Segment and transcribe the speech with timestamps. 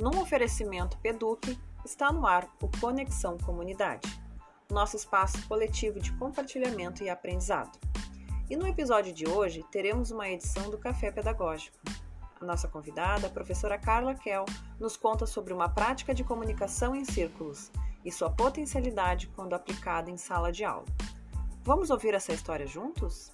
[0.00, 4.08] Num oferecimento Peduc, está no ar o Conexão Comunidade,
[4.70, 7.78] nosso espaço coletivo de compartilhamento e aprendizado.
[8.48, 11.76] E no episódio de hoje teremos uma edição do Café Pedagógico.
[12.40, 14.46] A nossa convidada, a professora Carla Kell,
[14.78, 17.70] nos conta sobre uma prática de comunicação em círculos
[18.02, 20.86] e sua potencialidade quando aplicada em sala de aula.
[21.62, 23.30] Vamos ouvir essa história juntos?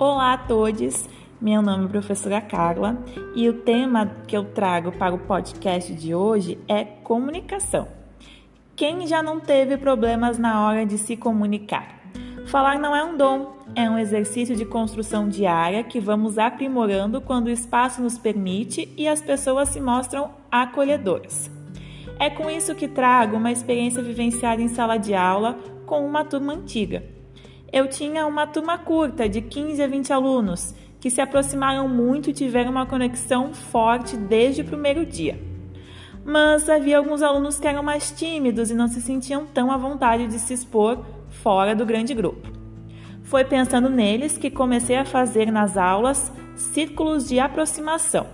[0.00, 1.08] Olá a todos,
[1.40, 3.02] meu nome é professora Carla
[3.34, 7.88] e o tema que eu trago para o podcast de hoje é comunicação.
[8.76, 11.98] Quem já não teve problemas na hora de se comunicar?
[12.46, 17.48] Falar não é um dom, é um exercício de construção diária que vamos aprimorando quando
[17.48, 21.50] o espaço nos permite e as pessoas se mostram acolhedoras.
[22.20, 26.52] É com isso que trago uma experiência vivenciada em sala de aula com uma turma
[26.52, 27.17] antiga
[27.72, 32.32] eu tinha uma turma curta, de 15 a 20 alunos, que se aproximaram muito e
[32.32, 35.38] tiveram uma conexão forte desde o primeiro dia.
[36.24, 40.26] Mas havia alguns alunos que eram mais tímidos e não se sentiam tão à vontade
[40.26, 42.48] de se expor fora do grande grupo.
[43.22, 48.26] Foi pensando neles que comecei a fazer nas aulas círculos de aproximação.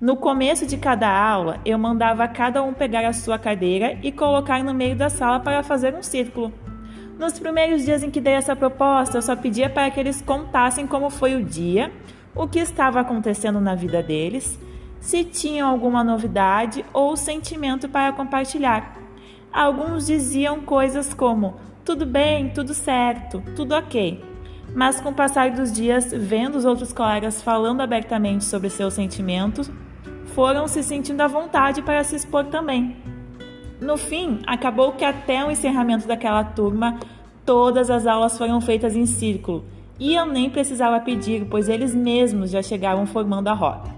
[0.00, 4.62] No começo de cada aula, eu mandava cada um pegar a sua cadeira e colocar
[4.62, 6.52] no meio da sala para fazer um círculo.
[7.18, 10.86] Nos primeiros dias em que dei essa proposta, eu só pedia para que eles contassem
[10.86, 11.90] como foi o dia,
[12.32, 14.56] o que estava acontecendo na vida deles,
[15.00, 18.96] se tinham alguma novidade ou sentimento para compartilhar.
[19.52, 24.22] Alguns diziam coisas como: tudo bem, tudo certo, tudo ok.
[24.72, 29.68] Mas com o passar dos dias, vendo os outros colegas falando abertamente sobre seus sentimentos,
[30.26, 32.96] foram se sentindo à vontade para se expor também.
[33.80, 36.98] No fim, acabou que até o encerramento daquela turma,
[37.46, 39.64] todas as aulas foram feitas em círculo
[40.00, 43.96] e eu nem precisava pedir, pois eles mesmos já chegavam formando a roda.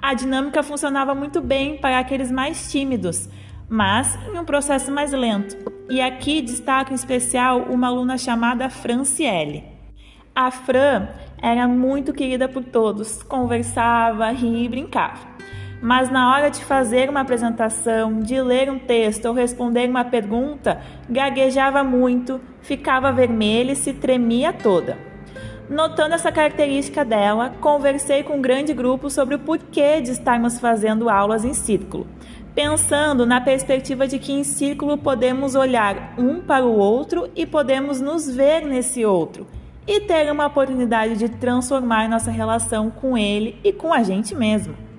[0.00, 3.28] A dinâmica funcionava muito bem para aqueles mais tímidos,
[3.68, 5.56] mas em um processo mais lento.
[5.88, 9.64] E aqui destaco em especial uma aluna chamada Franciele.
[10.34, 11.08] A Fran
[11.40, 15.34] era muito querida por todos, conversava, ria e brincava
[15.84, 20.80] mas na hora de fazer uma apresentação, de ler um texto ou responder uma pergunta,
[21.10, 24.96] gaguejava muito, ficava vermelha e se tremia toda.
[25.68, 31.10] Notando essa característica dela, conversei com um grande grupo sobre o porquê de estarmos fazendo
[31.10, 32.06] aulas em círculo,
[32.54, 38.00] pensando na perspectiva de que em círculo podemos olhar um para o outro e podemos
[38.00, 39.46] nos ver nesse outro
[39.86, 44.93] e ter uma oportunidade de transformar nossa relação com ele e com a gente mesmo.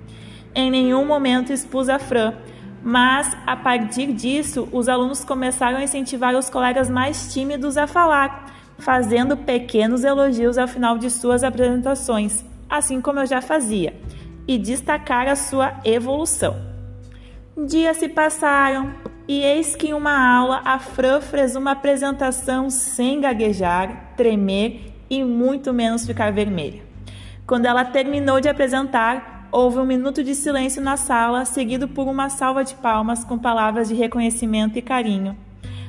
[0.56, 2.34] Em nenhum momento expus a Fran,
[2.82, 8.56] mas a partir disso, os alunos começaram a incentivar os colegas mais tímidos a falar,
[8.78, 13.94] fazendo pequenos elogios ao final de suas apresentações, assim como eu já fazia,
[14.48, 16.56] e destacar a sua evolução.
[17.68, 18.94] Dias se passaram
[19.28, 25.22] e eis que em uma aula a Fran fez uma apresentação sem gaguejar, tremer e
[25.22, 26.82] muito menos ficar vermelha.
[27.46, 32.30] Quando ela terminou de apresentar, houve um minuto de silêncio na sala, seguido por uma
[32.30, 35.36] salva de palmas com palavras de reconhecimento e carinho.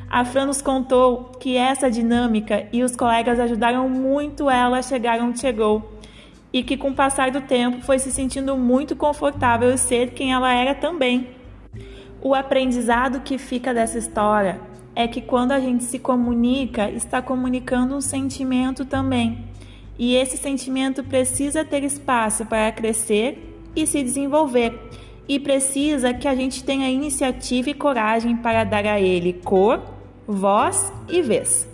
[0.09, 5.21] A Fran nos contou que essa dinâmica e os colegas ajudaram muito ela a chegar
[5.21, 5.97] onde chegou
[6.53, 10.53] e que, com o passar do tempo, foi se sentindo muito confortável ser quem ela
[10.53, 11.29] era também.
[12.23, 14.61] O aprendizado que fica dessa história
[14.95, 19.45] é que quando a gente se comunica, está comunicando um sentimento também.
[19.99, 24.79] E esse sentimento precisa ter espaço para crescer e se desenvolver,
[25.29, 29.83] e precisa que a gente tenha iniciativa e coragem para dar a ele cor,
[30.27, 31.69] voz e vez.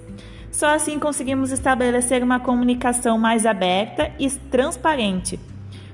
[0.51, 5.39] Só assim conseguimos estabelecer uma comunicação mais aberta e transparente,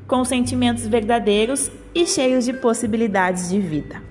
[0.07, 4.03] com sentimentos verdadeiros e cheios de possibilidades de vida.